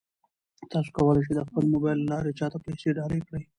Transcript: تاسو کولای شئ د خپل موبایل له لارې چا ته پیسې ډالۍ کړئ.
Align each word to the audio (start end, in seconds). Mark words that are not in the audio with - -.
تاسو 0.71 0.89
کولای 0.97 1.21
شئ 1.27 1.33
د 1.35 1.41
خپل 1.47 1.63
موبایل 1.73 1.99
له 2.01 2.07
لارې 2.11 2.31
چا 2.39 2.47
ته 2.53 2.57
پیسې 2.65 2.89
ډالۍ 2.97 3.21
کړئ. 3.27 3.43